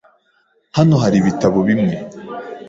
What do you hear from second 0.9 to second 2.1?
hari ibitabo bimwe.